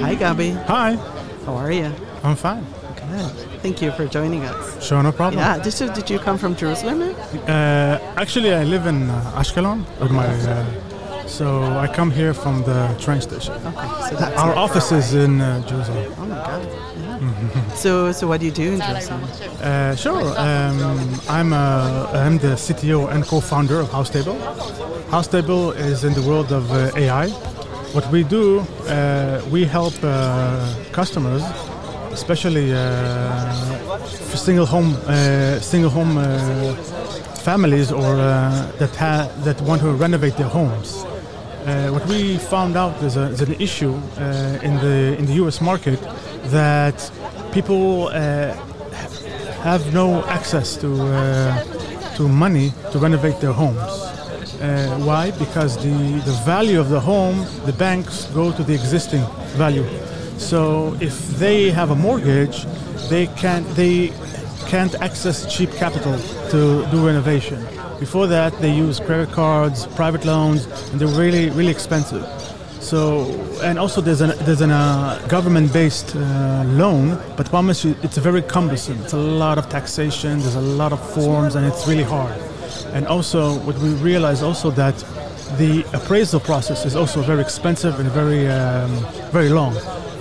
[0.00, 0.52] Hi, Gabi.
[0.66, 0.96] Hi,
[1.46, 1.90] How are you?
[2.22, 2.64] I'm fine.
[2.96, 3.30] Good.
[3.62, 4.86] Thank you for joining us.
[4.86, 5.38] Sure, no problem.
[5.40, 7.14] Yeah, did you, did you come from Jerusalem?
[7.46, 10.26] Uh, actually, I live in uh, Ashkelon with my.
[10.26, 13.54] Uh, so I come here from the train station.
[13.54, 16.12] Okay, so that's Our office is in uh, Jerusalem.
[16.18, 16.68] Oh my God.
[16.98, 17.74] Yeah.
[17.74, 19.22] so, so what do you do in Jerusalem?
[19.60, 20.22] Uh, sure.
[20.38, 24.38] Um, I'm, uh, I'm the CTO and co-founder of Housetable.
[25.10, 27.28] House Table is in the world of uh, AI.
[27.94, 28.58] What we do,
[28.88, 31.44] uh, we help uh, customers,
[32.10, 33.52] especially uh,
[34.30, 36.74] for single home, uh, single home uh,
[37.44, 38.16] families, or
[38.80, 41.04] that ha- that want to renovate their homes.
[41.94, 43.94] What we found out is, a, is an issue
[44.64, 45.60] in the in the U.S.
[45.60, 46.00] market
[46.50, 46.98] that
[47.52, 48.08] people
[49.62, 50.88] have no access to
[52.16, 54.13] to money to renovate their homes.
[54.60, 55.30] Uh, why?
[55.32, 55.94] Because the,
[56.24, 59.24] the value of the home, the banks go to the existing
[59.56, 59.86] value.
[60.38, 62.66] So if they have a mortgage,
[63.08, 64.12] they can't they
[64.66, 66.18] can't access cheap capital
[66.50, 67.64] to do renovation.
[68.00, 72.24] Before that, they use credit cards, private loans, and they're really really expensive.
[72.80, 73.24] So,
[73.62, 78.42] and also there's an there's an uh, government-based uh, loan, but promise you, it's very
[78.42, 79.00] cumbersome.
[79.02, 80.40] It's a lot of taxation.
[80.40, 82.38] There's a lot of forms, and it's really hard.
[82.94, 84.96] And also, what we realize also that
[85.58, 88.90] the appraisal process is also very expensive and very um,
[89.32, 89.74] very long,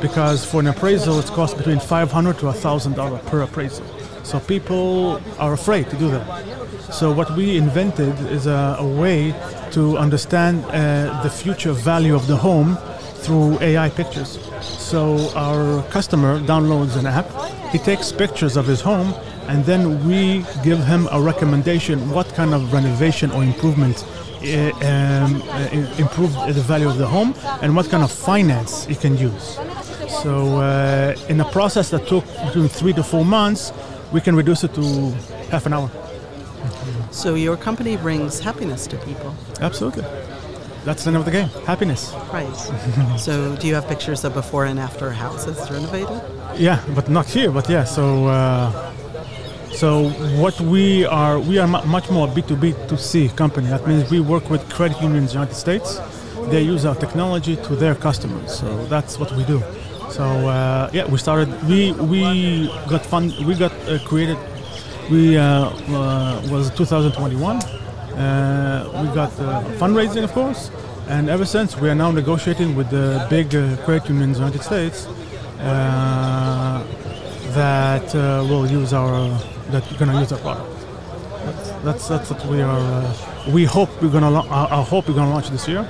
[0.00, 3.84] because for an appraisal it costs between 500 to 1,000 dollars per appraisal.
[4.22, 6.24] So people are afraid to do that.
[6.92, 9.34] So what we invented is a, a way
[9.72, 12.78] to understand uh, the future value of the home
[13.24, 14.38] through AI pictures.
[14.62, 17.28] So our customer downloads an app,
[17.74, 19.12] he takes pictures of his home,
[19.48, 24.04] and then we give him a recommendation what kind of renovation or improvement
[24.44, 28.94] uh, um, uh, improve the value of the home and what kind of finance he
[28.94, 29.58] can use.
[30.22, 33.72] So uh, in a process that took between three to four months,
[34.12, 35.10] we can reduce it to
[35.50, 35.90] half an hour.
[37.10, 40.04] So your company brings happiness to people, Absolutely.
[40.84, 41.48] That's the name of the game.
[41.66, 42.12] Happiness.
[42.32, 42.54] right?
[43.18, 46.22] so do you have pictures of before and after houses renovated?
[46.56, 47.50] Yeah, but not here.
[47.50, 48.92] But yeah, so uh,
[49.72, 50.08] so
[50.40, 53.68] what we are, we are mu- much more B2B to C company.
[53.68, 56.00] That means we work with credit unions in the United States.
[56.50, 58.56] They use our technology to their customers.
[58.58, 59.62] So that's what we do.
[60.10, 61.48] So uh, yeah, we started.
[61.68, 63.34] We we got fund.
[63.44, 64.38] We got uh, created.
[65.10, 67.56] We uh, uh, was 2021.
[67.56, 69.32] Uh, we got
[69.80, 70.70] fundraising, of course,
[71.08, 73.50] and ever since we are now negotiating with the big
[73.84, 75.08] credit unions in the United States
[77.54, 79.28] that uh, will use our
[79.70, 80.70] that are gonna use our product.
[81.44, 82.78] That's that's, that's what we are.
[82.78, 84.32] Uh, we hope we're gonna.
[84.50, 85.88] I, hope we're gonna launch this year.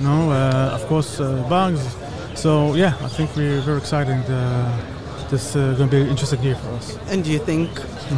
[0.00, 1.96] No, uh, of course, uh, bugs.
[2.34, 4.24] So yeah, I think we're very excited.
[4.28, 4.92] Uh,
[5.32, 6.98] this is going to be an interesting year for us.
[7.08, 7.70] And do you think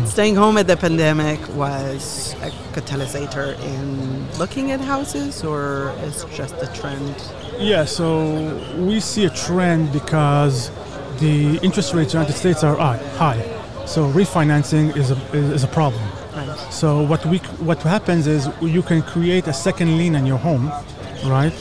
[0.04, 6.56] staying home at the pandemic was a catalyst in looking at houses, or is just
[6.56, 7.14] a trend?
[7.56, 10.72] Yeah, so we see a trend because
[11.18, 12.76] the interest rates in the United States are
[13.16, 13.42] high.
[13.86, 16.02] So refinancing is a, is a problem.
[16.34, 16.56] Right.
[16.72, 17.38] So what we
[17.68, 20.70] what happens is you can create a second lien on your home,
[21.26, 21.52] right?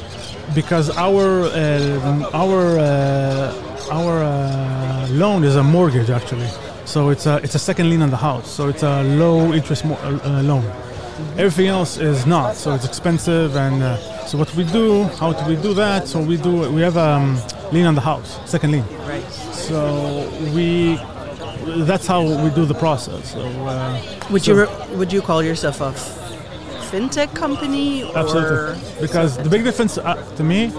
[0.55, 6.47] Because our um, our uh, our uh, loan is a mortgage actually,
[6.85, 8.49] so it's a it's a second lien on the house.
[8.49, 10.63] So it's a low interest mo- uh, uh, loan.
[11.37, 13.55] Everything else is not, so it's expensive.
[13.55, 16.07] And uh, so what we do, how do we do that?
[16.07, 17.37] So we do we have a um,
[17.73, 18.85] lien on the house, second lien.
[19.07, 19.27] Right.
[19.53, 20.99] So we
[21.87, 23.31] that's how we do the process.
[23.33, 23.99] So, uh,
[24.31, 25.91] Would so- you would you call yourself a
[26.91, 28.03] fintech company?
[28.03, 28.79] Or Absolutely.
[29.01, 30.71] Because the big difference uh, to me,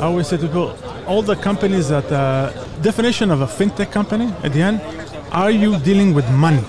[0.00, 2.50] I always say to people, all the companies that uh,
[2.82, 4.80] definition of a fintech company at the end,
[5.32, 6.64] are you dealing with money?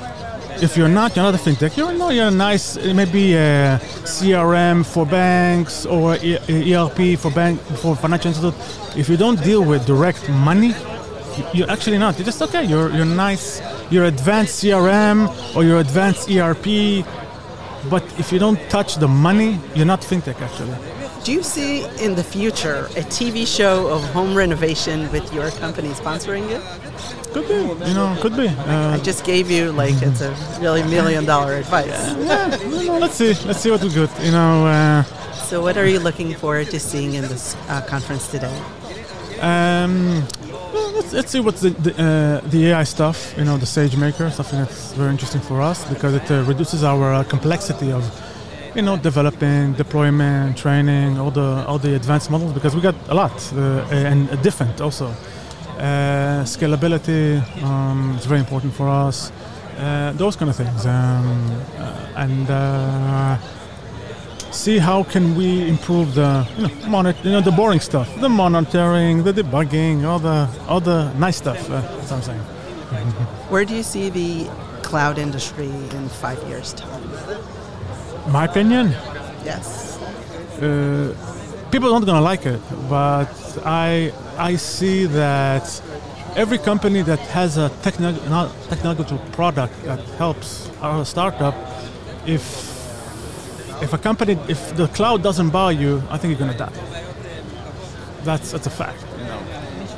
[0.62, 1.76] If you're not, you're not a fintech.
[1.76, 7.60] You're no, you're a nice, maybe uh, a CRM for banks or ERP for bank
[7.82, 8.54] for financial institute.
[8.98, 10.70] If you don't deal with direct money,
[11.38, 12.18] you- you're actually not.
[12.18, 12.64] You're just okay.
[12.64, 13.62] You're you're nice.
[13.92, 17.04] You're advanced CRM or you're advanced ERP.
[17.90, 20.74] But if you don't touch the money, you're not fintech actually.
[21.26, 25.90] Do you see in the future a TV show of home renovation with your company
[25.90, 26.62] sponsoring it?
[27.34, 27.56] Could be,
[27.88, 28.48] you know, could be.
[28.48, 30.30] Uh, I just gave you like it's a
[30.62, 31.88] really million dollar advice.
[31.88, 32.56] yeah,
[32.86, 34.12] know, let's see, let's see what we got.
[34.24, 35.02] You know, uh,
[35.50, 38.56] So what are you looking forward to seeing in this uh, conference today?
[39.42, 40.24] um,
[40.76, 43.34] well, let's, let's see what's the the, uh, the AI stuff.
[43.36, 47.14] You know, the SageMaker, something that's very interesting for us because it uh, reduces our
[47.16, 48.04] uh, complexity of
[48.76, 53.14] you know, developing, deployment, training, all the all the advanced models because we got a
[53.14, 55.08] lot uh, and different also.
[55.78, 59.32] Uh, scalability um, is very important for us.
[59.78, 63.38] Uh, those kind of things, um, uh, and uh,
[64.52, 68.30] see how can we improve the you know, monitor, you know, the boring stuff, the
[68.30, 71.70] monitoring, the debugging, all the all the nice stuff.
[71.70, 72.42] Uh, that's what I'm saying.
[73.50, 74.50] Where do you see the
[74.82, 77.04] cloud industry in five years' time?
[78.28, 78.94] My opinion,
[79.46, 79.98] Yes.
[80.62, 81.14] uh,
[81.72, 83.30] people aren't gonna like it, but
[83.66, 85.82] I I see that
[86.36, 91.54] every company that has a techno- technological product that helps our startup,
[92.26, 92.44] if
[93.82, 96.74] if a company if the cloud doesn't buy you, I think you're gonna die.
[98.24, 99.00] That's that's a fact.
[99.20, 99.40] You know,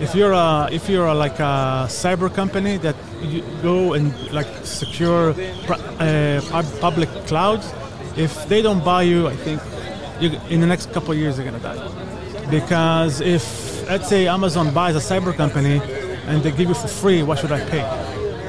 [0.01, 4.47] if you're a if you're a, like a cyber company that you go and like
[4.63, 5.33] secure
[5.99, 6.41] uh,
[6.81, 7.65] public clouds,
[8.17, 9.61] if they don't buy you, I think
[10.51, 12.49] in the next couple years you're gonna die.
[12.49, 15.79] Because if let's say Amazon buys a cyber company
[16.25, 17.83] and they give you for free, why should I pay?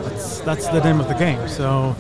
[0.05, 1.47] That's that's the name of the game.
[1.49, 1.95] So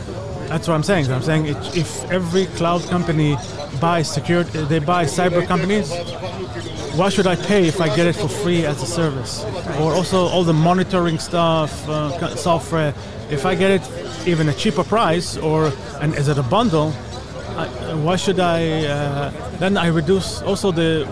[0.48, 1.10] that's what I'm saying.
[1.12, 3.36] I'm saying it, if every cloud company
[3.80, 5.92] buys secure, they buy cyber companies.
[6.96, 9.44] Why should I pay if I get it for free as a service?
[9.78, 12.94] Or also all the monitoring stuff, uh, software.
[13.30, 13.82] If I get it
[14.26, 15.70] even a cheaper price or
[16.00, 16.94] and is it a bundle,
[17.58, 18.86] I, why should I?
[18.86, 21.04] Uh, then I reduce also the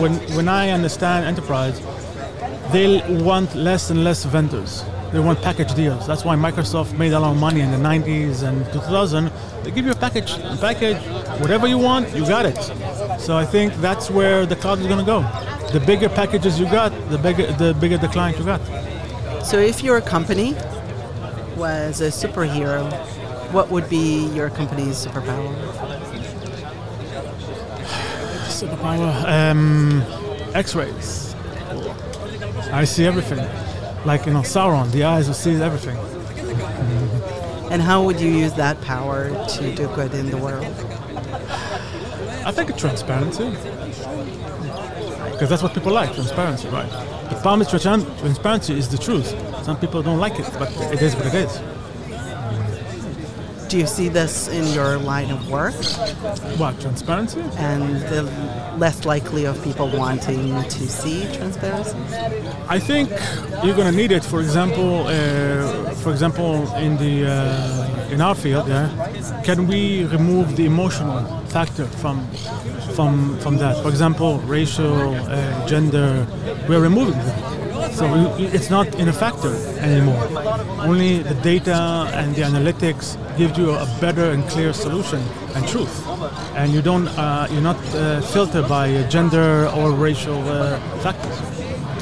[0.00, 1.80] when when I understand enterprise,
[2.72, 4.84] they want less and less vendors.
[5.12, 6.06] They want package deals.
[6.06, 9.32] That's why Microsoft made a lot of money in the 90s and 2000.
[9.64, 11.02] They give you a package, a package,
[11.40, 12.56] whatever you want, you got it.
[13.18, 15.22] So I think that's where the cloud is going to go.
[15.72, 18.60] The bigger packages you got, the bigger the bigger the client you got.
[19.44, 20.54] So if your company
[21.56, 22.88] was a superhero,
[23.52, 25.54] what would be your company's superpower?
[28.48, 29.24] Superpower.
[29.24, 30.02] Um,
[30.54, 31.34] X-rays.
[32.72, 33.38] I see everything.
[34.04, 35.96] Like you know, Sauron, the eyes will see everything.
[37.70, 40.64] And how would you use that power to do good in the world?
[42.44, 43.48] I think transparency.
[45.30, 46.90] Because that's what people like, transparency, right?
[47.30, 49.28] The problem with transparency is the truth.
[49.64, 51.79] Some people don't like it, but it is what it is.
[53.70, 55.74] Do you see this in your line of work
[56.58, 57.40] What, transparency?
[57.56, 58.24] and the
[58.78, 61.96] less likely of people wanting to see transparency?
[62.68, 63.10] I think
[63.62, 64.24] you're going to need it.
[64.24, 68.88] For example, uh, for example, in the uh, in our field, yeah,
[69.44, 72.26] can we remove the emotional factor from
[72.96, 73.80] from from that?
[73.84, 76.26] For example, racial, uh, gender,
[76.68, 77.38] we're removing them.
[77.92, 78.04] So
[78.38, 80.26] it's not in a factor anymore.
[80.80, 85.22] Only the data and the analytics gives you a better and clear solution
[85.54, 86.06] and truth,
[86.56, 91.36] and you don't uh, you're not uh, filtered by gender or racial uh, factors.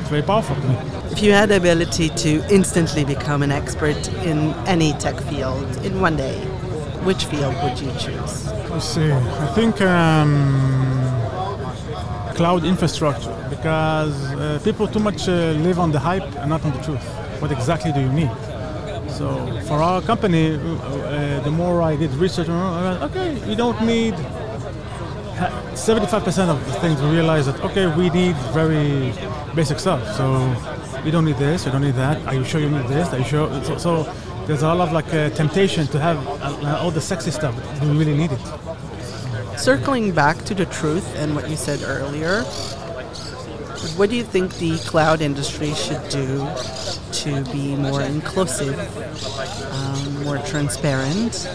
[0.00, 0.76] It's very powerful to me.
[1.12, 6.00] If you had the ability to instantly become an expert in any tech field in
[6.00, 6.36] one day,
[7.06, 8.34] which field would you choose?
[8.72, 9.12] Let's see.
[9.12, 10.32] I think um,
[12.34, 16.72] cloud infrastructure because uh, people too much uh, live on the hype and not on
[16.72, 17.06] the truth.
[17.40, 18.32] What exactly do you need?
[19.18, 23.80] So for our company, uh, uh, the more I did research, uh, okay, you don't
[23.84, 24.14] need.
[25.74, 29.12] 75% of the things we realize that okay, we need very
[29.54, 30.02] basic stuff.
[30.16, 30.26] So
[31.04, 32.24] you don't need this, you don't need that.
[32.26, 33.12] Are you sure you need this?
[33.12, 33.48] Are you sure?
[33.64, 34.02] So, so
[34.46, 37.54] there's a lot of like uh, temptation to have uh, all the sexy stuff.
[37.80, 38.40] Do we really need it?
[39.56, 42.42] Circling back to the truth and what you said earlier,
[43.96, 46.46] what do you think the cloud industry should do
[47.24, 48.76] to be more inclusive,
[49.72, 51.46] um, more transparent,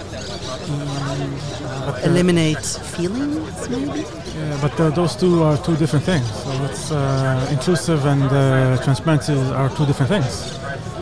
[0.69, 1.33] and
[1.65, 2.65] uh, eliminate
[2.95, 4.01] feelings, maybe?
[4.01, 6.27] Yeah, but uh, those two are two different things.
[6.43, 10.59] So it's uh, inclusive and uh, transparency are two different things.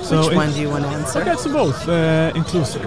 [0.07, 1.21] So Which one do you want to answer?
[1.21, 2.81] Okay, it's both uh, inclusive.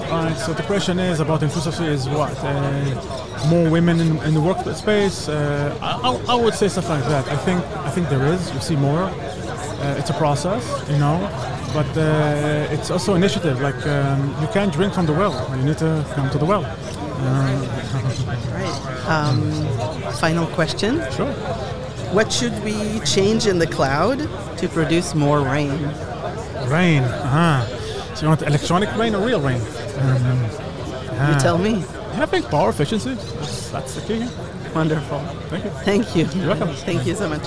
[0.44, 2.32] So the question is about inclusivity is what?
[2.44, 5.28] Uh, more women in, in the workspace?
[5.28, 7.26] Uh, I, I- I would say stuff like that.
[7.28, 8.52] I think I think there is.
[8.54, 9.10] You see more.
[9.84, 11.18] Uh, it's a process, you know,
[11.74, 13.60] but uh, it's also initiative.
[13.60, 15.34] Like um, you can't drink from the well.
[15.58, 16.64] You need to come to the well.
[17.24, 19.06] Right.
[19.06, 19.50] Um,
[20.14, 21.00] final question.
[21.12, 21.32] sure.
[22.12, 24.18] What should we change in the cloud
[24.58, 25.70] to produce more rain?
[26.68, 27.02] Rain.
[27.02, 28.14] Uh-huh.
[28.14, 29.60] So you want electronic rain or real rain?
[30.00, 31.38] Um, You ah.
[31.40, 31.84] tell me.
[32.16, 33.14] I think power efficiency.
[33.14, 34.28] That's, that's the key.
[34.74, 35.20] Wonderful.
[35.50, 35.70] Thank you.
[35.70, 36.40] Thank you.
[36.40, 36.74] You're welcome.
[36.76, 37.46] Thank you so much.